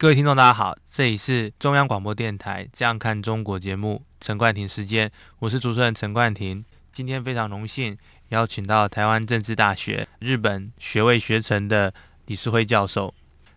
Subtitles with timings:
[0.00, 6.64] 各位听众，大家好，这里是中央广播电台《这样看中国》节目，陈冠廷时间，我是主持人陈冠廷。
[6.90, 7.98] 今天非常荣幸
[8.30, 11.92] 邀请到台湾政治大学日本学位学程的
[12.24, 13.12] 李世辉教授。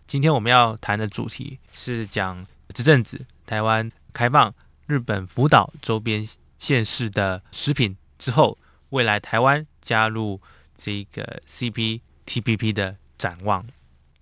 [0.06, 4.54] 今天我们要谈的主题是讲这阵子台湾开放
[4.86, 8.58] 日本福岛周边县市的食品之后，
[8.90, 10.38] 未来台湾加入
[10.76, 13.66] 这个 CPTPP 的展望。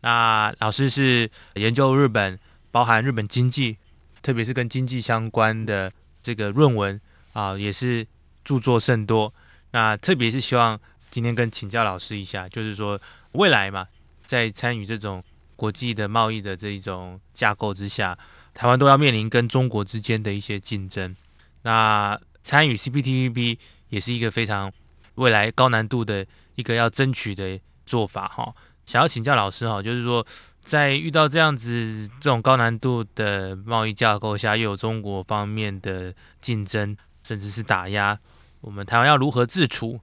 [0.03, 2.39] 那老师是研究日本，
[2.71, 3.77] 包含日本经济，
[4.21, 7.01] 特别是跟经济相关的这个论文
[7.33, 8.07] 啊，也是
[8.45, 9.33] 著作甚多。
[9.71, 10.79] 那特别是希望
[11.11, 13.01] 今天跟请教老师一下，就是说
[13.33, 13.87] 未来嘛，
[14.27, 15.23] 在参与这种
[15.57, 18.19] 国际的贸易的这一种架构之下，
[18.53, 21.15] 台湾都要面临跟中国之间的一些竞争。
[21.63, 23.57] 那参与 CPTPP
[23.89, 24.73] 也是一个非常
[25.15, 28.53] 未来高难度的一个要争取的做法哈。
[28.85, 30.27] 想要请教老师哈，就是说，
[30.63, 38.19] 在遇到这样子这种高难度的贸易架构下，又有中国方面的竞争，甚至是打压，
[38.61, 40.01] 我们台湾要如何自处？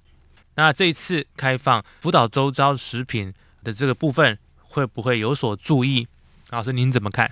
[0.55, 6.08] 那这一次开放福岛周遭食品的这个部分，会不会有所注意？
[6.49, 7.31] 老师您怎么看？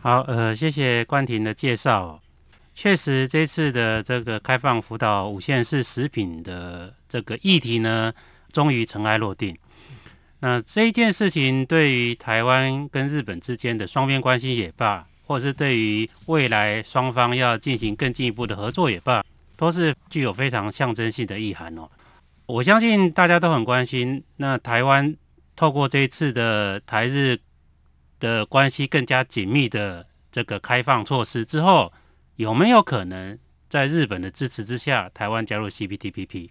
[0.00, 2.20] 好，呃，谢谢冠廷的介绍。
[2.74, 8.12] 确实，这次的这个开放福岛五县市食品的这个议题呢，
[8.52, 9.56] 终于尘埃落定。
[10.46, 19.24] 那这一件事情对于台湾跟日本之间的双边关系也罢，或者是对于未来双方要进行更进一步的合作也罢，
[19.56, 21.88] 都是具有非常象征性的意涵哦。
[22.44, 25.16] 我相信大家都很关心，那台湾
[25.56, 27.38] 透过这一次的台日
[28.20, 31.90] 的关系更加紧密的这个开放措施之后，
[32.36, 33.38] 有没有可能
[33.70, 36.50] 在日本的支持之下，台湾加入 CPTPP？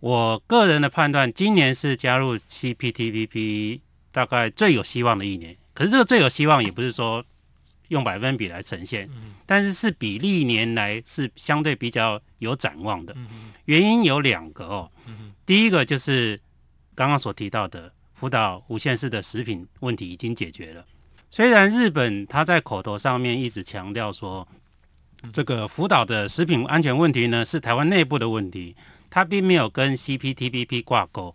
[0.00, 3.80] 我个人的判断，今年是加入 CPTPP
[4.10, 5.56] 大概最有希望的一年。
[5.74, 7.24] 可是这个最有希望，也不是说
[7.88, 9.08] 用百分比来呈现，
[9.44, 13.14] 但是是比历年来是相对比较有展望的。
[13.66, 14.90] 原因有两个哦。
[15.44, 16.40] 第一个就是
[16.94, 20.84] 刚刚所提到的福岛无限市的食品问题已经解决了。
[21.30, 24.46] 虽然日本他在口头上面一直强调说，
[25.32, 28.74] 这个福岛的食品安全问题呢是台湾内部的问题。
[29.10, 31.34] 它并没有跟 CPTPP 挂钩，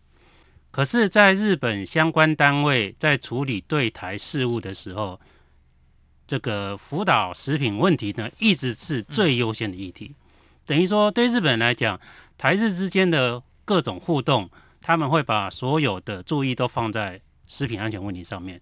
[0.72, 5.20] 可是，在日本相关单位在处理对台事务的时候，
[6.26, 10.16] 这个福岛食品问题呢，一直是最优先的议题。
[10.66, 12.00] 等于说，对日本来讲，
[12.38, 14.50] 台日之间的各种互动，
[14.82, 18.62] 他们会把所有的注意都放在食品安全问题上面。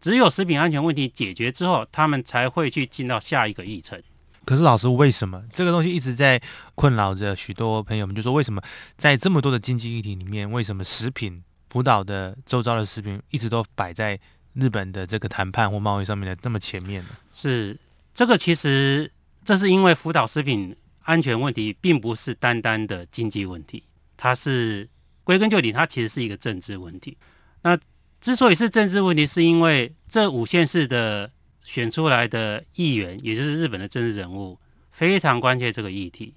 [0.00, 4.02] 只有食品安全问题解决之后，他们才会去进到下一个议程。
[4.44, 6.40] 可是老师，为什么这个东西一直在
[6.74, 8.14] 困扰着许多朋友们？
[8.14, 8.62] 就说为什么
[8.96, 14.18] 在这么多的经济议题里面，为什么食品福岛的周遭的食品一直都摆在
[14.52, 17.10] 日本的这个谈判或贸易上面的那么前面呢？
[17.32, 17.76] 是
[18.14, 19.10] 这个，其实
[19.44, 23.82] 这是因为福岛食品安全问题并不是单单的经济问题，
[24.16, 24.88] 它是
[25.24, 27.16] 归根究底，它其实是一个政治问题。
[27.62, 27.78] 那
[28.20, 31.30] 之所以是政治问题，是因为这五县市的。
[31.64, 34.58] 选出来的议员，也就是日本的政治人物，
[34.92, 36.34] 非常关切这个议题。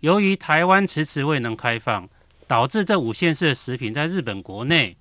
[0.00, 2.08] 由于台湾迟迟未能开放，
[2.46, 4.96] 导致这五县市的食品在日本国内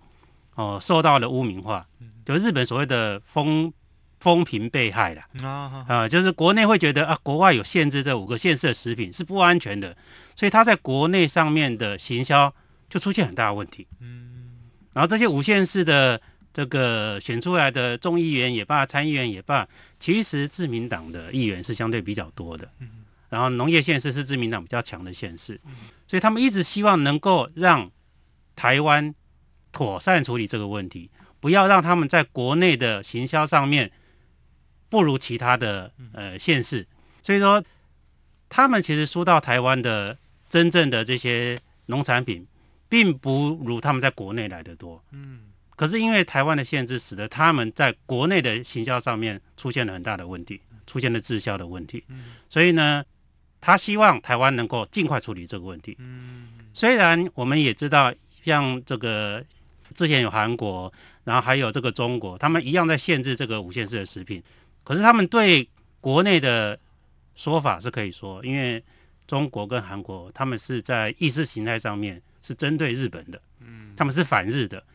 [0.55, 1.87] 哦受到了污名化，
[2.25, 3.71] 就日本所谓的风
[4.19, 5.21] 风评被害了
[5.87, 9.95] 啊，就是国内会觉得啊，国外有限制这五个县市的食品是不安全的，
[10.35, 12.51] 所以它在国内上面的行销
[12.89, 13.87] 就出现很大的问题。
[14.93, 16.19] 然后这些五县市的。
[16.55, 19.67] 这个选出来的众议员也罢，参议员也罢，
[19.99, 22.71] 其实自民党的议员是相对比较多的。
[23.27, 25.59] 然后农业县市是自民党比较强的县市，
[26.07, 27.91] 所以他们一直希望能够让
[28.55, 29.13] 台湾
[29.73, 31.09] 妥善处理这个问题，
[31.41, 33.91] 不要让他们在国内的行销上面
[34.87, 36.87] 不如其他的呃县市。
[37.21, 37.61] 所以说，
[38.47, 40.17] 他们其实输到台湾的
[40.49, 42.47] 真正的这些农产品，
[42.87, 45.03] 并不如他们在国内来的多。
[45.11, 45.51] 嗯。
[45.75, 52.03] 可是因为台湾的限制，使得他们在国内的行销上面出现了很大的问题，出现了滞销的问题。
[52.49, 53.03] 所以呢，
[53.59, 55.97] 他希望台湾能够尽快处理这个问题。
[56.73, 58.13] 虽然我们也知道，
[58.43, 59.43] 像这个
[59.93, 60.91] 之前有韩国，
[61.23, 64.41] 然后还有这个中国，他们一样在限制这个五线式的食品，
[64.83, 65.67] 可是他们对
[65.99, 66.79] 国内的
[67.35, 68.81] 说法是可以说，因为
[69.27, 74.77] 中国跟韩国他们是在意识形态上面是针对日本的，嗯，他们是反日的，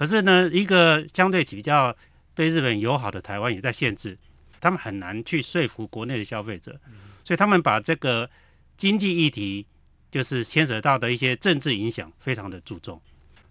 [0.00, 1.94] 可是呢，一个相对比较
[2.34, 4.16] 对日本友好的台湾也在限制，
[4.58, 6.80] 他们很难去说服国内的消费者，
[7.22, 8.30] 所以他们把这个
[8.78, 9.66] 经济议题
[10.10, 12.98] 就是牵扯到的一些政治影响非常的注重，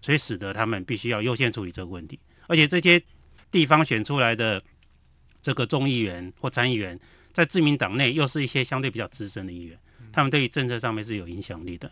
[0.02, 3.00] 所以使得他们必须要优先处理这个问题，而且这些
[3.52, 4.60] 地方选出来的
[5.44, 7.00] 这个众议员或参议员。
[7.32, 9.78] 在自民党内又是一些相对比较资深的议员，
[10.12, 11.92] 他们对于政策上面是有影响力的，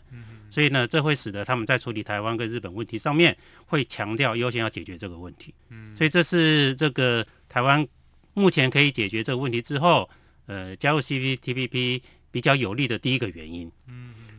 [0.49, 3.35] 所以呢，这会使得他们在处理台湾跟日本问题上面
[3.65, 5.53] 会强调优先要解决这个问题。
[5.95, 7.87] 所以这是这个台湾
[8.33, 10.09] 目前可以解决这个问题之后，
[10.45, 13.71] 呃，加入 CPTPP 比较有利的第一个原因。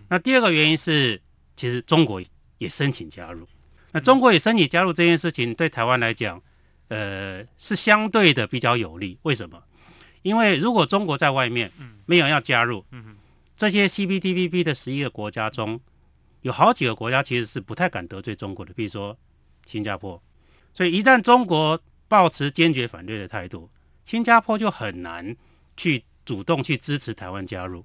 [0.09, 1.21] 那第二个原因是，
[1.55, 2.23] 其实中国
[2.59, 3.47] 也申请加入。
[3.93, 6.41] 那中国也申请加入这件事情，对台湾来讲，
[6.89, 9.19] 呃，是相对的比较有利。
[9.23, 9.63] 为什么？
[10.23, 11.71] 因为如果中国在外面
[12.05, 12.85] 没有要加入，
[13.59, 15.81] 这些 CPTPP 的十一个国家中，
[16.43, 19.19] 有好几个国家其实是不太敢得罪中国的，比如说
[19.67, 20.23] 新加坡。
[20.73, 23.69] 所以一旦中国抱持坚决反对的态度，
[24.05, 25.37] 新加坡就很难
[25.77, 27.85] 去主动去支持台湾加入。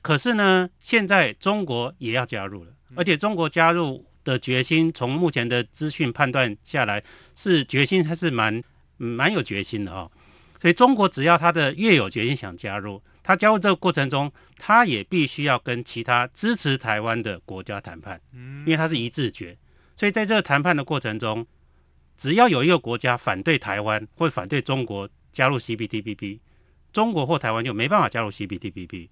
[0.00, 7.04] 可是呢，现在中国也要加入了，而且中国加入的决心，从目前的资讯判断下来，
[7.36, 8.64] 是决心还是蛮
[8.96, 10.10] 蛮有决心的哦。
[10.62, 19.56] 所以中国只要他的越有决心想加入，他加入这个过程中，他也必须要跟其他支持台湾的国家谈判，因为他是一致决。
[19.94, 21.46] 所以在这个谈判的过程中，
[22.16, 26.40] 只要有一个国家反对台湾或反对中国加入 CPTPP，
[26.92, 29.08] 中国或台湾就没办法加入 CPTPP。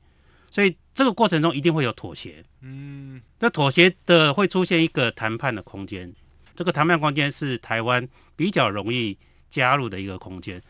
[0.50, 2.44] 所以这个过程中一定会有妥协。
[2.60, 6.12] 嗯，那妥协的会出现一个谈判的空间，
[6.56, 9.16] 这个谈判空间是台湾比较容易
[9.48, 10.60] 加入的一个空间。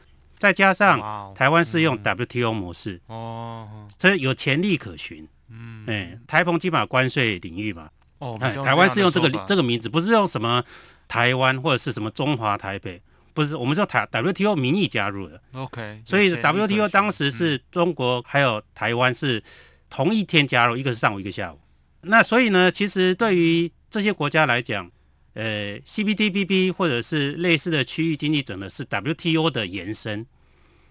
[0.41, 5.29] 再加上台湾是用 WTO 模式哦，所以有潜力可循。
[5.51, 7.91] 嗯，哎，台澎金马关税领域嘛，
[8.21, 10.65] 哦，台湾是用这个这个名字，不是用什么
[11.07, 13.03] 台湾或者是什么中华台北，
[13.35, 15.39] 不是，我们是用台 WTO 名义加入的。
[15.53, 19.43] OK，所以 WTO 当时是中国还有台湾是
[19.91, 21.61] 同一天加入，一个是上午，一个下午。
[22.01, 24.91] 那所以呢，其实对于这些国家来讲，
[25.35, 30.27] 呃，CPTPP 或者是类似的区域经济整合是 WTO 的延伸，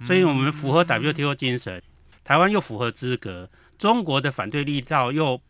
[0.06, 1.82] 所以我们符合 WTO 精神，
[2.24, 5.42] 台湾又符合资格，中国的反对力道又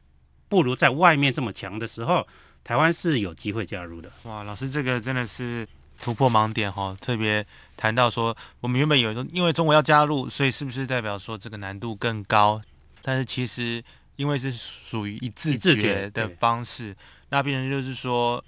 [0.48, 2.28] 不如在外面这么强的时候，
[2.64, 4.12] 台湾是有机会加入的。
[4.24, 5.68] 哇，老师这个真的是
[6.02, 7.46] 突破盲点哈，特别
[7.78, 12.60] 谈到说，我们原本以为说，因为中国要加入，所以是不是代表说这个难度更高？
[13.04, 13.84] 但是其实
[14.16, 16.96] 因为是属于一致决的方式，
[17.30, 18.44] 那变成就是说。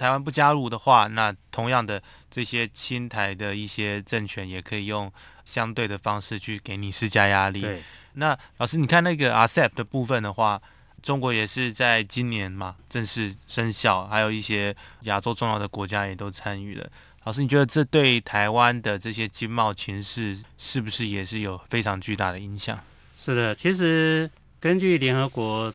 [0.00, 5.12] 台湾不加入的话，那同样的这些亲台的一些政权也可以用
[5.44, 7.60] 相对的方式去给你施加压力。
[7.60, 7.82] 对，
[8.14, 10.58] 那老师，你看那个 RCEP 的部分的话，
[11.02, 16.90] 中国也是在今年嘛正式生效，还有一些亚洲重要的国家也都参与了。
[17.24, 22.80] 老师，你觉得这对台湾的这些经贸情势是不是也是有非常巨大的影响？
[23.18, 25.74] 是的，其实根据联合国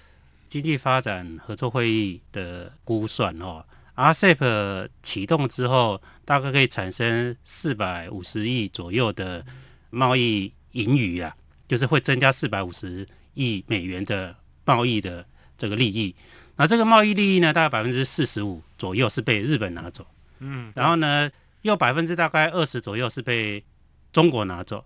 [0.50, 3.64] 经济发展合作会议的估算哦。
[3.96, 9.46] RCEP 启动之后，大概可以产生四百五十亿左右的
[9.90, 11.36] 贸易盈余啊，
[11.68, 15.26] 就是会增加四百五十亿美元的贸易的
[15.58, 16.14] 这个利益。
[16.58, 20.06] 那这个贸易利益呢，大概百分之四十五左右是被日本拿走，
[20.40, 21.32] 嗯，然后呢，
[21.62, 23.64] 又百分之大概二十左右是被
[24.12, 24.84] 中国拿走，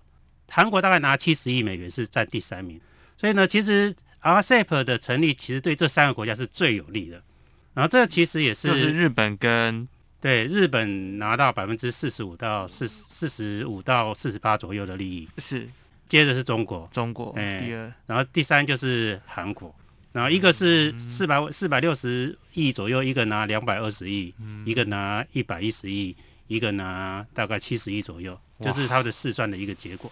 [0.48, 2.80] 韩国大概拿七十亿美元是占第三名。
[3.18, 7.22] 所以呢，其实 RCEP 的成立其实对这三个国家是最有利的。
[7.74, 9.88] 然后这其实也是，就是日本跟
[10.20, 15.68] 对日本拿到百分之四十五到四四十五到四十八左右的利益，是，
[16.10, 19.74] 接着是中国，中国，哎，第二，然后第三就是韩国，
[20.12, 24.34] 然后一个是四百四百六十亿左右，一个拿两百二十亿，
[24.66, 26.14] 一个拿一百一十亿，
[26.48, 30.12] 一个拿大概七十亿左右，就是它的试算的一个结果。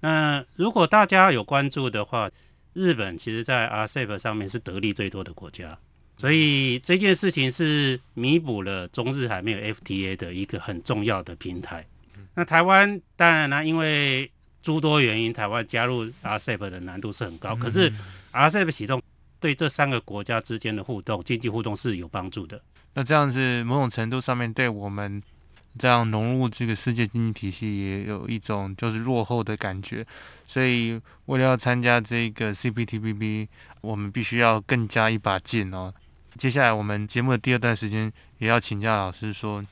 [0.00, 2.28] 那如果大家有关注的话，
[2.72, 5.78] 日本其实在 RCEP 上面是得利最多的国家。
[6.18, 11.86] 所以这件事情是弥补了中日还没有 FTA 的一个很重要的平台。
[12.34, 17.54] 那台湾当然呢，因为诸多原因，台湾加入 RCEP 的难度是很高。
[17.54, 17.92] 可是
[18.32, 19.00] RCEP 启动
[19.38, 22.60] 对这三个国家之间的互动、经济互动是有帮助的。
[22.94, 25.22] 那这样子某种程度上面对我们
[25.78, 30.04] 这样融入这个世界经济体系也有一种就是落后的感觉。
[30.46, 33.46] 所以为了要参加这个 CPTPP，
[33.80, 35.94] 我们必须要更加一把劲哦。
[36.38, 39.62] 接下来我们节目的第二段时间也要请教老师说，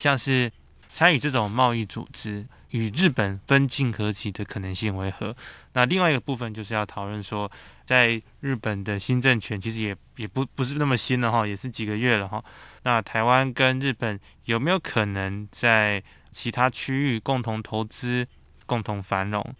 [0.00, 0.50] 像是
[0.88, 5.34] 参与这种贸易组织，与日本分进合击的可能性为何？
[5.74, 7.48] 那另外一个部分就是要讨论说，
[7.84, 12.44] 在日本的新政权其实也也不不是那么新了哈，也是几个月了哈。
[12.82, 16.02] 那台湾跟日本有没有可能在
[16.32, 18.26] 其他区域共同投资、
[18.66, 19.54] 共同繁荣？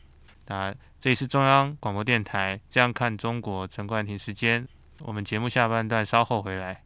[0.48, 4.66] 那这里是中央广播电台，这样看中国，陈冠廷时间，
[5.00, 6.85] 我们节目下半段稍后回来。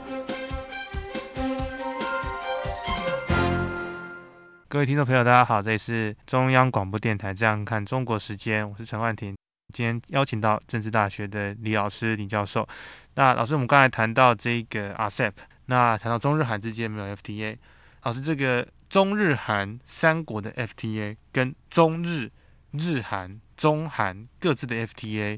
[4.71, 9.35] 各位听众朋友，大家好，这里是中央广播电台《这样看中国》时间，我是陈冠廷。
[9.73, 12.65] 今天邀请到政治大学的李老师、李教授。
[13.15, 15.33] 那老师，我们刚才谈到这个 RCEP，
[15.65, 17.57] 那谈到中日韩之间没有 FTA。
[18.03, 22.31] 老师，这个中日韩三国的 FTA 跟中日、
[22.71, 25.37] 日韩、中韩各自的 FTA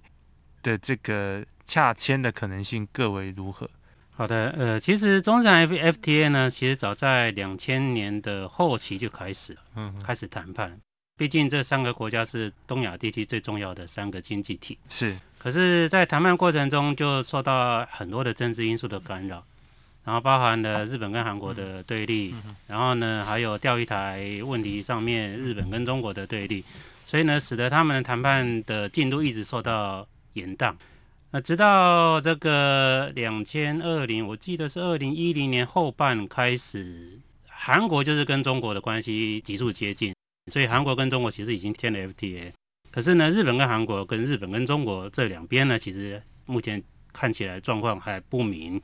[0.62, 3.68] 的这个洽签的可能性各为如何？
[4.16, 10.80] 好的，呃，其实中日韩 FTA 呢，其实早在两千年的后期就开始了，嗯，开始谈判。
[11.18, 15.16] 毕竟这三个国家是东亚地区最重要的三个经济体，是。
[15.40, 19.44] 可是，在谈判过程中就受到很多的政治因素的干扰，
[20.04, 22.34] 然后包含了日本跟韩国的对立，
[22.68, 26.64] 然后呢，还有钓鱼台问题上面日本跟中国的对立，
[27.06, 30.74] 所以呢，使得他们的谈判的进度一直受到延宕。
[31.36, 40.14] 那直到这个两千二零，我记得是二零一零年后半开始，韩国就是跟中国的关系急速接近。
[40.52, 42.52] 所以韩国跟中国其实已经签了 FTA，
[42.92, 48.80] 可是呢，日本跟韩国跟日本跟中国这两边呢，其实目前看起来状况还不明。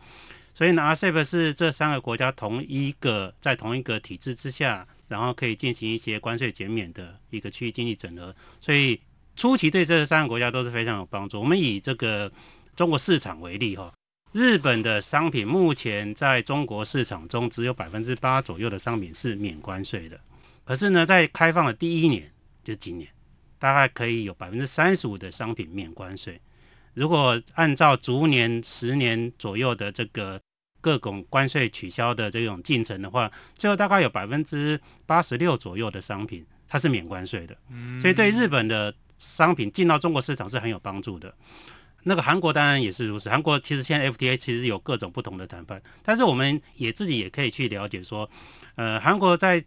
[0.55, 8.35] 所以呢，RCEP 是这三个国家同一个在同一个体制之下，然后可以进行一些关税减免的一个区域经济整合。
[8.59, 8.99] 所以
[9.39, 11.39] 初期对这三个国家都是非常有帮助。
[11.39, 12.29] 我们以这个
[12.75, 13.93] 中国市场为例哈，
[14.33, 20.19] 日本的商品目前在中国市场中只有百分之八左右的商品是免关税的。
[20.65, 22.29] 可是呢，在开放的第一年，
[22.65, 23.09] 就今年，
[23.57, 26.41] 大概可以有百分之三十五的商品免关税。
[26.93, 30.37] 如果按照逐年十年左右的这个
[30.81, 37.57] 各种关税取消的这种进程的话，最后大概有百分之八十六左右的商品它是免关税的。
[38.01, 41.31] 所以对日本的商品进到中国市场是很有帮助的。
[42.03, 43.29] 那个韩国当然也是如此。
[43.29, 48.27] 韩国其实现在 FTA 其实有各种不同的谈判，但是我们也自己也可以去了解说，
[48.75, 49.63] 呃，韩国在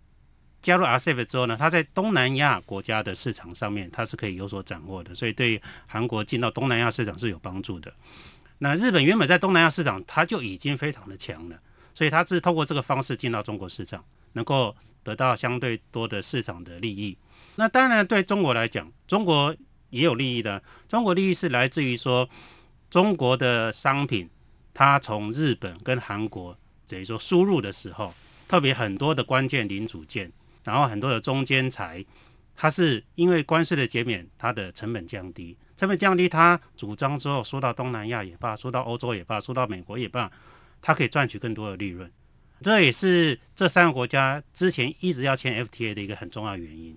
[0.62, 7.92] 加入 RCEP 之后呢，它在东南亚国家的市场上面，它是可以有所掌握的，所以对韩国进到东南亚市场是有帮助的。
[8.58, 11.60] 那日本原本在东南亚市场，它就已经非常的强了，
[11.92, 17.18] 所以它是通过这个方式进到中国市场，能够得到相对多的市场的利益。
[17.56, 19.54] 那当然对中国来讲，中国
[19.90, 20.62] 也有利益的。
[20.88, 22.28] 中国利益是来自于说，
[22.90, 24.28] 中国的商品，
[24.72, 26.56] 它从日本跟韩国
[26.88, 28.14] 等于说输入的时候，
[28.48, 30.32] 特别很多的关键零组件。
[30.64, 32.04] 然后很多的中间材，
[32.54, 40.30] 它是因为关税的减免，它的成本降低，成本降低，它主张之后，说到东南亚也罢，说到欧洲也罢，说到美国也罢，
[40.80, 42.08] 它可以赚取更多的利润。
[42.60, 46.96] 这也是这三个国家之前一直要签 FTA 的一个很重要原因。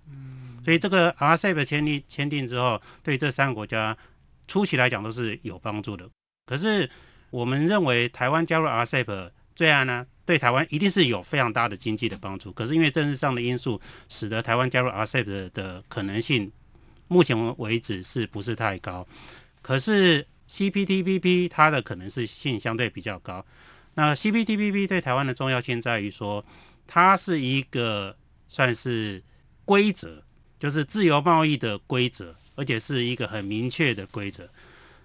[0.66, 3.96] 所以这个 RCEP 签订签订之后，对这三个国家
[4.48, 6.10] 初期来讲都是有帮助的。
[6.48, 6.90] 可是
[7.30, 10.06] 我们认为台湾加入 RCEP 最爱呢？
[10.26, 13.80] 对台湾一定是有非常大的经济的帮助，可是因为政治上的因素，
[14.10, 16.52] 使得台湾加入 RCEP 的的可能性，
[17.08, 19.08] 目前为止是不是太高？
[19.62, 23.46] 可是 CPTPP 它的可能性相对比较高。
[23.94, 26.44] 那 CPTPP 对台湾的重要性在于说，
[26.88, 28.18] 它是一个
[28.50, 29.24] 算是
[29.64, 30.24] 规则，
[30.60, 34.50] 就是自由贸易的规则，而且是一个很明确的规则。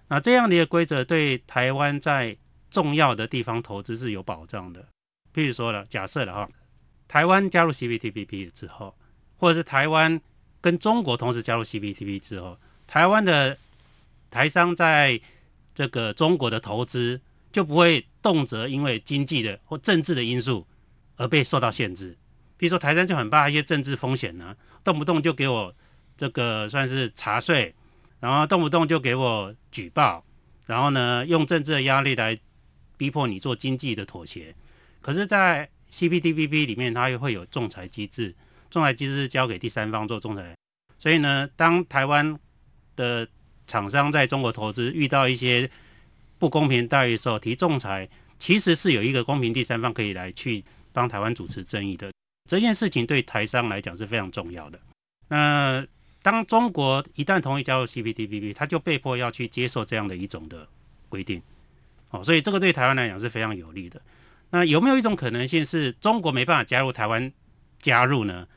[0.09, 2.37] 那这样的一个规则对台湾在
[2.71, 4.87] 重要的地方投资是有保障的。
[5.35, 6.49] 譬如说了，假设了哈，
[7.07, 8.95] 台湾加入 CPTPP 之后，
[9.37, 10.21] 或者是台湾
[10.61, 13.57] 跟中国同时加入 CPTPP 之后，台湾的
[14.30, 15.21] 台商在
[15.75, 17.21] 这个中国的投资
[17.52, 20.66] 就不会动辄因为经济的或政治的因素
[21.16, 22.16] 而被受到限制。
[22.57, 25.75] 比如说台商就很怕一些政治风险呢、动不动就给我
[26.16, 27.75] 这个算是查税，
[28.20, 30.25] 然后动不动就给我举报，
[30.66, 32.38] 然后呢用政治的压力来
[32.96, 34.54] 逼迫你做经济的妥协。
[35.00, 38.34] 可是，在 CPTPP 里面，它又会有仲裁机制，
[38.68, 40.54] 仲裁机制是交给第三方做仲裁。
[40.99, 42.38] 所以呢，当台湾
[42.96, 43.26] 的
[43.66, 45.70] 厂商在中国投资遇到一些
[46.38, 48.06] 不公平待遇的时候，提仲裁，
[48.38, 52.10] 其实是有一个公平第三方可以来去帮台湾主持正义的。
[52.50, 54.80] 这件事情对台商来讲是非常重要的。
[55.28, 55.87] 那
[56.21, 60.66] 当中国一旦同意加入 CPTPP，他就被迫要去接受这样的一种的
[61.09, 61.40] 规定。
[62.11, 64.02] 哦，所以这个对台湾来讲是非常有利的。
[64.50, 67.33] 那有没有一种可能性是中国没办法加入，台湾
[67.78, 68.49] 加入呢？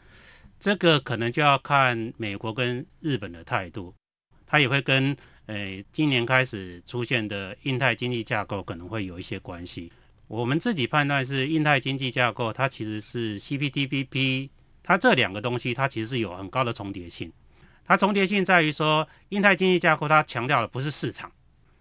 [0.59, 3.93] 这个可能就要看美国跟日本的态度，
[4.47, 9.91] 它也会跟诶今年开始出现的印太经济架构可能会有一些关系。
[10.27, 14.49] 我们自己判断是印太经济架构，它其实是 CPTPP，
[14.81, 17.31] 它这两个东西它其实是有很高的重叠性。
[17.85, 21.31] 它重叠性在于说，印太经济架构它强调的不是市场，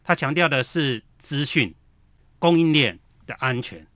[0.04, 1.74] 它强调的是资讯
[2.38, 3.86] 供应链的安全。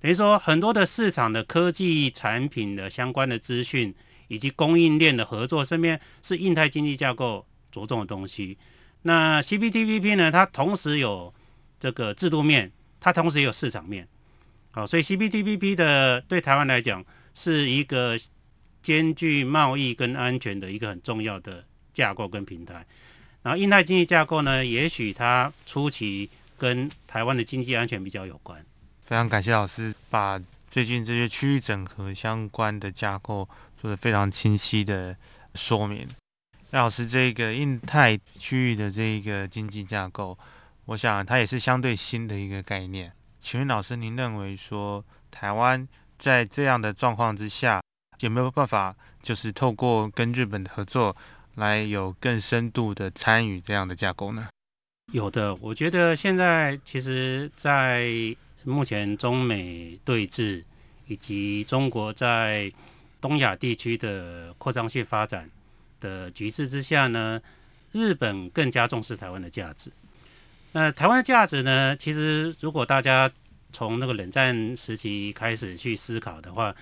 [0.00, 3.94] 等于说，很多的市场的科技产品的相关的资讯。
[4.28, 8.56] 以及供应链的合作，身边是印太经济架构着重的东西。
[9.02, 10.32] 那 CPTPP 呢？
[10.32, 11.34] 它同时有
[11.78, 12.72] 这个制度面，
[13.02, 14.08] 它同时也有市场面。
[14.70, 18.18] 好，所以 CPTPP 的对台湾来讲是一个
[18.82, 21.62] 兼具贸易跟安全的一个很重要的
[21.92, 22.86] 架构跟平台。
[23.42, 28.64] 然后印太经济架构呢，也许它初期跟台湾的经济安全比较有关。
[29.04, 33.48] 非常感谢老师把最近这些区域整合相关的架构。
[33.82, 35.16] 做的非常清晰的
[35.56, 36.06] 说明，
[36.70, 40.38] 赖老师，这个印太区域的这个经济架构，
[40.86, 43.12] 我想它也是相对新的一个概念。
[43.38, 45.86] 请问老师，您认为说台湾
[46.18, 47.80] 在这样的状况之下，
[48.20, 51.16] 有没有办法就是透过跟日本的合作，
[51.56, 54.48] 来有更深度的参与这样的架构呢？
[55.12, 58.08] 有的，我觉得现在其实，在
[58.64, 60.62] 目前中美对峙
[61.06, 62.72] 以及中国在
[63.20, 65.50] 东亚地区的扩张性发展
[66.00, 67.40] 的局势之下呢，
[67.90, 69.92] 日本更加重视台湾的价值。
[70.72, 71.96] 那台湾的价值呢？
[71.96, 73.30] 其实如果大家
[73.72, 76.74] 从那个冷战时期开始去思考的话，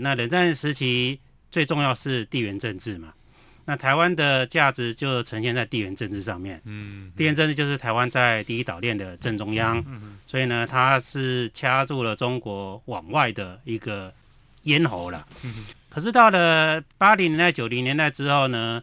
[0.00, 3.12] 那冷战时期最重要是地缘政治嘛。
[3.64, 6.62] 那台湾的价值就呈现在地缘政治上面。
[6.64, 9.82] 嗯，地缘政治就是台湾在第一岛链的正中央。
[9.86, 14.12] 嗯，所以呢，它是掐住了中国往外的一个。
[14.66, 15.24] 咽喉了，
[15.88, 18.82] 可是到了八零年代、九零年代之后呢，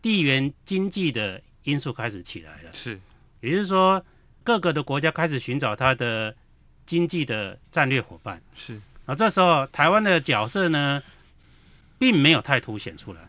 [0.00, 3.00] 地缘经济的因素开始起来了，是，
[3.40, 4.04] 也就是说，
[4.42, 6.34] 各个的国家开始寻找它的
[6.86, 11.02] 经济的战略伙伴，是，而这时候台湾的角色呢，
[11.98, 13.28] 并没有太凸显出来，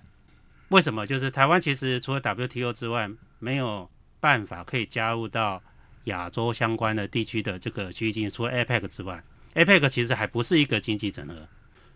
[0.70, 1.06] 为什么？
[1.06, 5.62] 就是台湾其实除了 WTO 之外，没有办法可以加入到
[6.06, 9.24] 亚洲相关的地区的这个区域经济，除了 APEC 之外
[9.56, 11.36] ，APEC 其实还不是一个经济整合。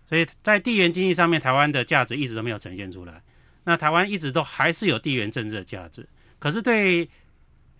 [0.08, 3.22] 所以在地缘经济上面，台湾的价值一直都没有呈现出来。
[3.64, 6.08] 那台湾一直都还是有地缘政治的价值。
[6.38, 7.10] 可是对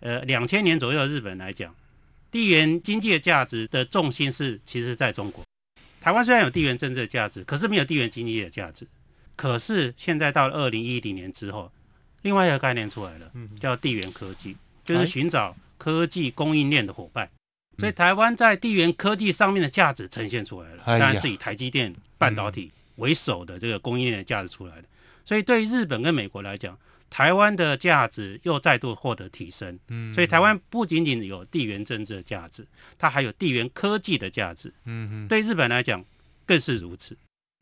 [0.04, 1.74] 呃两千年左右的日本来讲，
[2.30, 5.42] 地缘经济的价值的重心是其实在中国。
[6.00, 8.86] 台湾虽然有地缘政治的价值，可是没有地缘经济的价值。
[9.34, 11.72] 可是现在到了二零一零年之后，
[12.22, 17.28] 另外一个概念出来了，叫地缘科技，就是寻找科技供应链的伙伴。
[17.78, 21.92] 所以台湾在地缘科技上面的价值呈现出来了，当然是以台积电。
[22.16, 24.84] 半导体为首的这个供应链的价值出来的，
[25.26, 26.78] 所以对于日本跟美国来讲，
[27.14, 29.78] 台湾的价值又再度获得提升。
[29.86, 32.66] 嗯，所以台湾不仅仅有地缘政治的价值，
[32.98, 34.74] 它还有地缘科技的价值。
[34.84, 36.04] 嗯，对日本来讲
[36.44, 37.16] 更是如此。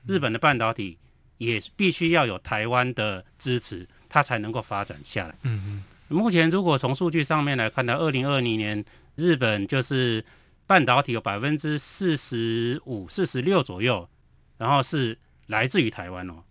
[0.07, 0.97] 日本的半导体
[1.37, 5.35] 也必须要有台湾的支持，它才能够发展下来。
[5.43, 5.85] 嗯嗯。
[6.09, 8.83] 目前如果从数据上面来看到，二零二零年
[9.17, 10.25] 日本就是
[10.67, 14.09] 半导体有百分之四十五、四十六左右。
[14.57, 16.45] 然后是来自于台湾哦，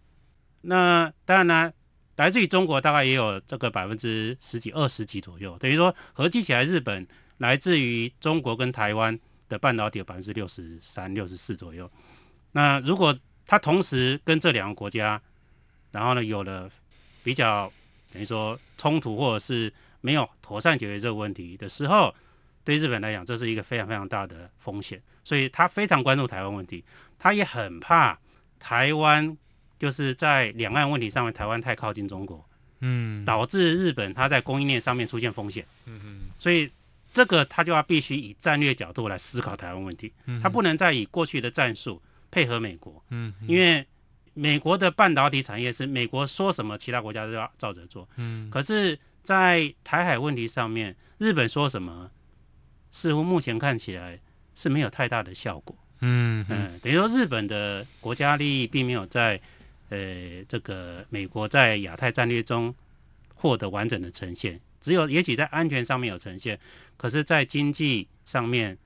[0.62, 1.74] 那当然呢，
[2.18, 9.18] 来自于中国大概也有这个百分之十几、二十几左右，等于说合计起来，日本来自于中国跟台湾
[9.50, 11.90] 的半导体有百分之六十三、六十四左右。
[12.52, 15.20] 那如果他同时跟这两个国家，
[15.92, 16.70] 然后呢有了
[17.24, 17.72] 比较
[18.12, 22.14] 等于说冲突或者是没有妥善解决这个问题的时候，
[22.64, 26.84] 对日本来讲，这是一个非常非常大的风险，所以他非常关注台湾问题，
[27.18, 28.20] 他也很怕
[28.60, 29.38] 台湾。
[29.82, 32.48] 就是在两岸问题上面，台湾太靠近中国，
[32.82, 36.70] 嗯，导致日本它在供应链上面出现风险，嗯嗯，所以
[37.12, 40.14] 这个它就要必须以战略角度来思考台湾问题，
[40.44, 43.84] 它不能再以过去的战术配合美国，嗯，因为
[44.36, 52.12] 美国的半导体产业是美国说什么，其他国家都要照着做，嗯，可是，在台海问题上面，日本说什么，
[52.92, 54.20] 似乎目前看起来
[54.54, 59.42] 是没有太大的效果，嗯嗯，等于说日本的国家利益并没有在。
[59.92, 62.74] 呃，这个美国在亚太战略中
[63.36, 66.58] 获得完整的呈现，只有也许在安全上面有呈现，
[66.96, 68.78] 可是，在经济上面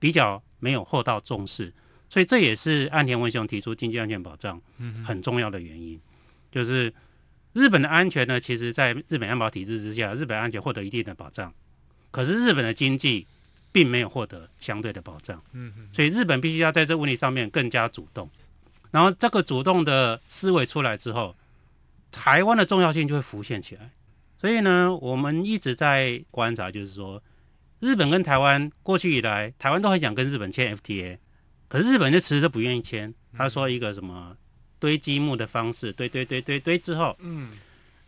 [0.00, 1.72] 比较没有获到重视，
[2.10, 4.60] 所以这也是岸田文雄提出经济安全保障
[5.04, 6.00] 很重要的原因。
[6.50, 6.92] 就是
[7.52, 11.54] 日本的安全呢，其实在日本安保体制之下，日本安全获得一定的保障，
[12.10, 13.28] 可是日本的经济
[13.70, 15.40] 并没有获得相对的保障。
[15.52, 18.28] 嗯，所以日本必须要在这问题上面更加主动。
[18.90, 21.36] 然后这个主动的思维出来之后，
[22.10, 23.90] 台湾的重要性就会浮现起来。
[24.40, 27.22] 所以呢，我们一直在观察，就是说，
[27.80, 31.18] 日本跟台湾过去以来，台湾都很想跟日本签 FTA，
[31.68, 33.12] 可是日本就迟迟都不愿意签。
[33.36, 34.36] 他说一个什么
[34.78, 37.50] 堆积木的方式，堆堆堆堆堆之后，嗯，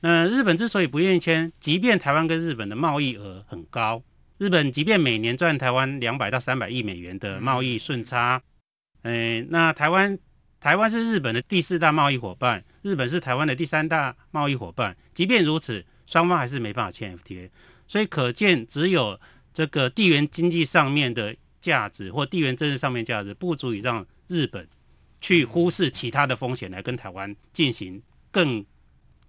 [0.01, 4.03] 那日本之所以不愿意签，即便台湾跟日本的贸易额很高，
[4.39, 8.41] 日本即便每年赚台湾两百到三百亿美元的贸易顺差，
[9.03, 10.19] 哎，那台湾。
[10.61, 14.95] 台湾是日本的第四大贸易伙伴，日本是台湾的第三大贸易伙伴。
[15.15, 17.49] 即便如此，双方还是没办法签 FTA。
[17.89, 19.19] 所以可见，只有
[19.55, 24.69] 这个地缘经济上面的价值或地缘政治上面价值，不足以让日本
[25.23, 28.63] 去忽视其他的风险来跟台湾进行更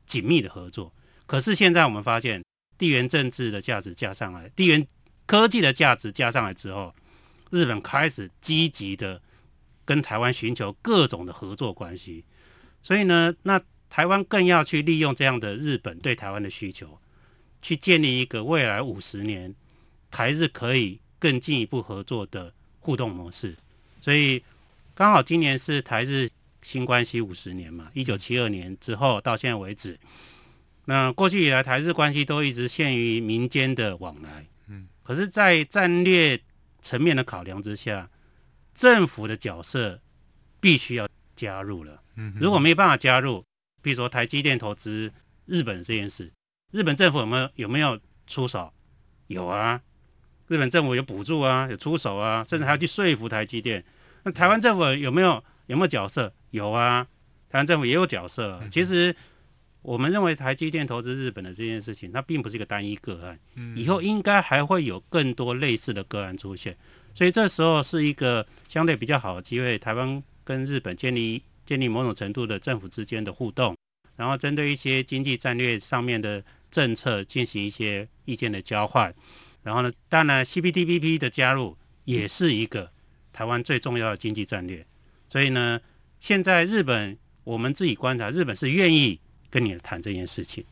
[0.06, 0.94] 紧密的合作。
[1.26, 2.44] 可是现在我们发现，
[2.78, 4.86] 地缘政治的价值加上来，地缘
[5.26, 6.94] 科技的价值加上来之后，
[7.52, 9.22] 日本开始积极的。
[9.92, 12.24] 跟台湾寻求各种的合作关系，
[12.82, 16.98] 所以呢，那台湾更要去利用这样的日本对台湾的需求，
[17.62, 19.54] 去建立一个未来五十年
[20.10, 23.54] 台日可以更进一步合作的互动模式。
[24.00, 24.42] 所以
[24.96, 26.30] 刚好今年是台日
[26.62, 30.00] 新关系五十年嘛，一九七二年之后到现在为止，
[30.86, 36.40] 那过去以来台日关系都一直限于民间的往来，嗯，可是，在战略
[36.82, 38.10] 层面的考量之下。
[38.74, 40.00] 政府的角色
[40.60, 42.02] 必须要加入了。
[42.40, 43.44] 如果没办法加入，
[43.82, 45.12] 比如说台积电投资
[45.46, 46.32] 日本这件事，
[46.72, 48.72] 日本政府有没有有没有出手？
[49.28, 49.82] 有啊，
[50.48, 53.84] 日本政府有补助啊，有出手啊，甚至还要去说服台积电。
[54.24, 56.32] 那台湾政府有没有有没有角色？
[56.52, 57.08] 有啊，
[57.50, 58.62] 台湾政府也有角色。
[58.70, 59.16] 其实
[59.82, 63.40] 我们认为台积电投资日本的这件事情，它并不是一个单一个案，
[63.76, 66.78] 以后应该还会有更多类似的个案出现。
[67.14, 73.76] 所以这时候是一个相对比较好的机会，台湾跟日本建立建立某种程度的政府之间的互动，
[74.16, 79.14] 然后针对一些经济战略上面的政策进行一些意见的交换，
[79.64, 82.90] 然后呢，当然 CPTPP 的加入也是一个
[83.34, 84.86] 台湾最重要的经济战略。
[85.28, 85.80] 所以呢，
[86.20, 89.20] 现在日本我们自己观察，日本是愿意
[89.50, 90.64] 跟你谈这件事情。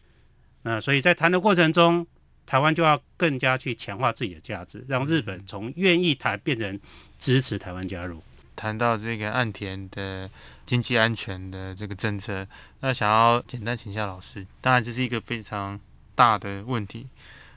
[0.61, 2.07] 那所以在谈的过程中。
[2.49, 6.79] 台湾就要更加去强化自己的价值，让日本从愿意谈变成
[7.19, 8.23] 支持台湾加入。
[8.55, 10.27] 谈到这个岸田的
[10.65, 12.47] 经济安全的这个政策，
[12.79, 15.79] 那想要简单请教老师，当然这是一个非常
[16.15, 17.05] 大的问题。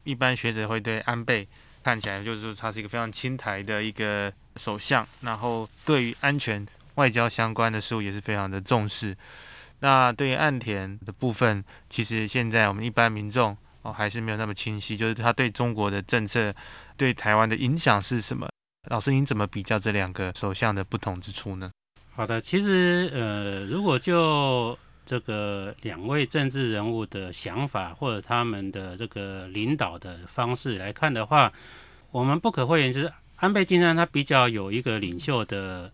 [0.04, 1.48] 一般学者会对安倍
[1.82, 9.16] 看起来就是说他是一个非常亲台的一个首相，然后对于安全外交相关的事务也是非常的重视。
[9.80, 13.56] 那对于岸田的部分，其实现在我们一般民众。
[13.82, 16.54] 哦，还是没有那么清晰，就是他对中国的政策
[16.96, 18.48] 对台湾的影响是什么？
[18.88, 21.70] 老师，您怎么比较这两个首相的不同之处呢？
[22.14, 31.52] 好的，其实呃，如果就这个两位政治人物的想法或者他们的这个领导的方式来看的话，
[32.12, 35.92] 我们不可讳言，就是安倍晋三他比较有一个领袖的，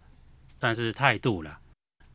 [0.59, 1.59] 但是态度了，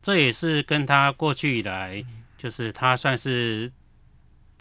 [0.00, 2.04] 这也是跟他过去以来，
[2.38, 3.72] 就是他算是。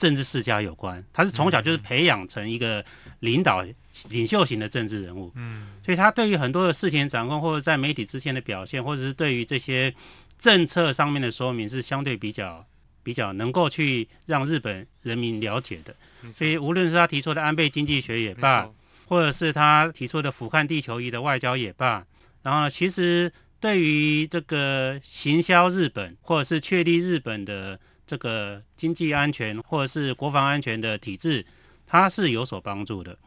[0.04, 2.84] 政治世家有关，他是从小就是培养成一个
[3.22, 3.66] 领导、
[4.10, 9.96] 领袖型的政治人物，嗯，所以他对于很多的事情掌控，或者在媒体之前的表现，或者是对于这些
[10.38, 12.66] 政策上面的说明，是相对比较
[13.02, 15.96] 比较能够去让日本人民了解的。
[16.34, 18.70] 所以无论是他提出的安倍经济学也罢，
[19.08, 22.06] 或者是他提出的俯瞰地球仪的外交也罢，
[22.42, 31.46] 然后其实对于这个行销日本，或者是确立日本的这个经济安全，或者是国防安全的体制，
[31.86, 33.18] 它是有所帮助的。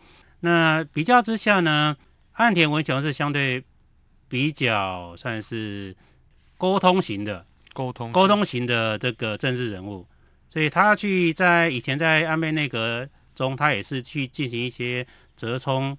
[0.41, 1.97] 那比较之下呢，
[2.33, 3.65] 岸田文雄是相对
[4.29, 5.97] 比较算是
[6.59, 10.07] 沟通型的，沟通沟通型的这个政治人物。
[10.49, 15.97] 所以他去在以前在安倍内阁中，他也是去进行一些折冲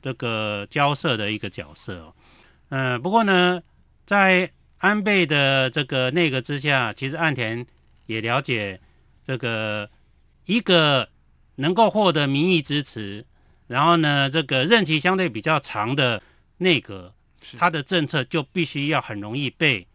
[0.00, 2.14] 这个交涉的一个角色哦。
[2.68, 3.60] 嗯，不过呢，
[4.06, 7.66] 在安倍的这个内阁之下，其实岸田
[8.08, 8.80] 也了解
[9.22, 9.88] 这个
[10.46, 11.08] 一个
[11.56, 13.24] 能够获得民意支持，
[13.66, 16.20] 然后呢，这个任期相对比较长的
[16.56, 17.14] 内阁，
[17.58, 19.86] 他的政策就必须要很容易被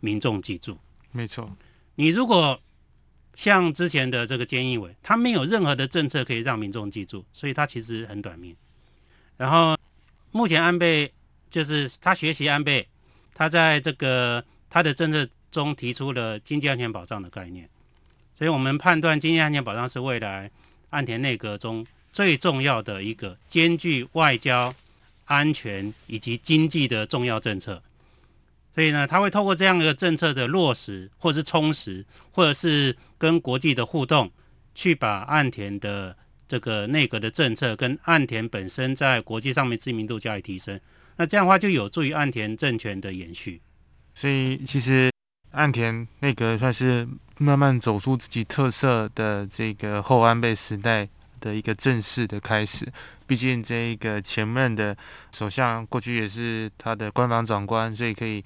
[0.00, 0.78] 民众记住。
[1.12, 1.50] 没错，
[1.94, 2.60] 你如果
[3.34, 8.54] 像之前的这个菅义伟，他没有任何的政策可以让民众记住，所以他其实很短命。
[9.38, 9.74] 然后
[10.30, 11.10] 目前安倍
[11.50, 12.86] 就是他学习安倍，
[13.34, 17.68] 他在这个他的政策中提出了经济安全保障的概念，
[18.34, 20.50] 所以我们判断经济安全保障是未来
[20.90, 24.74] 岸田内阁中最重要的一个兼具外交、
[25.26, 27.80] 安全以及经济的重要政策。
[28.74, 34.32] 所以呢，他会透过这样一个政策的落实，或者是充实，或者是跟国际的互动，
[34.74, 36.16] 去把岸田的
[36.48, 40.80] 这个内阁的政策跟岸田本身在国际上面知名度加以提升。
[41.16, 43.60] 那这样的话，就有助于岸田政权的延续。
[44.14, 45.11] 所以，其实
[45.52, 47.06] 岸田内阁算是
[47.38, 51.08] 慢慢走出自己特色的这个后安倍时代
[51.40, 52.90] 的一个正式的开始。
[53.26, 54.96] 毕竟这一个前任的
[55.30, 58.44] 首相过去也是他的官房长官，所以可以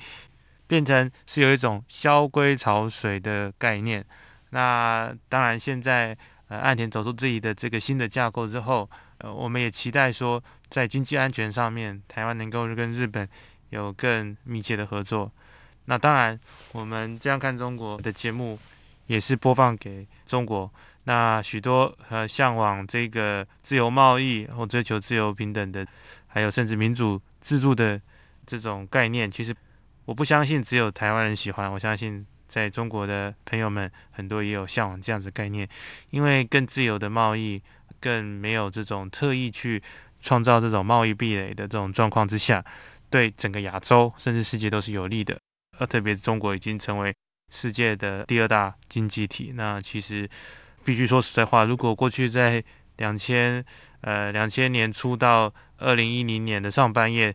[0.66, 4.04] 变成是有一种萧规曹随的概念。
[4.50, 6.16] 那当然，现在
[6.48, 8.88] 呃岸田走出自己的这个新的架构之后，
[9.18, 13.28] 呃我们也期待说，在经济安全上面，台湾能够跟日本
[13.70, 15.30] 有更密切的合作。
[15.86, 16.38] 那当然，
[16.72, 18.58] 我们这样看中国的节目
[19.06, 20.70] 也是播放给中国。
[21.04, 25.86] 那许多呃向往这个自由贸易或追求自由平等的，
[26.26, 28.00] 还有甚至民主自助的
[28.44, 29.54] 这种概念，其实
[30.04, 35.68] 我不相信只有台湾人喜欢，我相信在中国的朋友们很多也有向往这样子概念，
[36.10, 37.62] 因为更自由的贸易，
[38.00, 39.80] 更没有这种特意去
[40.20, 42.64] 创造这种贸易壁垒的这种状况之下，
[43.08, 45.38] 对整个亚洲甚至世界都是有利的，
[45.78, 47.14] 呃特别中国已经成为
[47.52, 50.28] 世界的第二大经济体，那其实。
[50.86, 52.62] 必须说实在话，如果过去在
[52.98, 53.64] 两千
[54.02, 57.34] 呃两千年初到二零一零年的上半叶，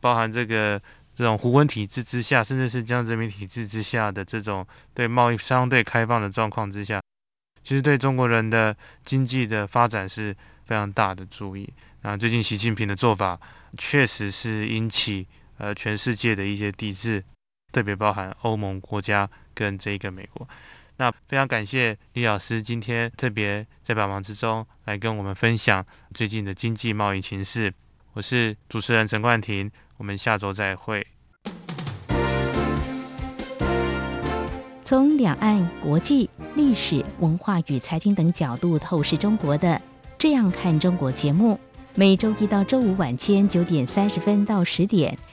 [0.00, 0.82] 包含这个
[1.14, 7.00] 这种胡温体制之下，甚至是江泽民体制之下的这种对贸易相对开放的状况之下，
[7.62, 11.72] 其实对中国人的经济的发展是非常大的助益。
[12.00, 13.38] 那最近习近平的做法，
[13.78, 15.24] 确实是引起
[15.58, 17.22] 呃全世界的一些抵制，
[17.72, 20.46] 特别包含欧盟国家跟这个美国。
[20.98, 27.72] 那非常感谢李老师今天特别在百忙之中来跟我们分享最近的经济贸易情势。
[28.12, 31.04] 我是主持人陈冠廷，我们下周再会。
[34.84, 39.68] 从两岸、国际、历史、文化与财经等角度透视中国的
[40.18, 41.58] 《这样看中国》节目，
[41.94, 45.18] 每周一到周五晚间九点三十分到十点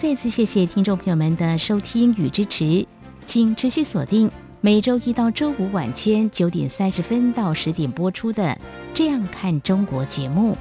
[0.00, 2.86] 再次谢谢听众朋友们的收听与支持，
[3.26, 4.30] 请持续锁定
[4.62, 8.44] 每周一到周五晚间九点三十分到十点播出的
[8.94, 10.56] 《这样看中国》节目。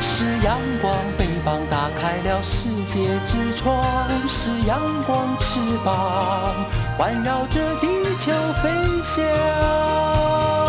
[0.00, 3.84] 是阳光，翅膀打开了世界之窗；
[4.26, 6.54] 是阳光，翅膀
[6.96, 7.86] 环绕着地
[8.18, 8.70] 球飞
[9.02, 10.67] 翔。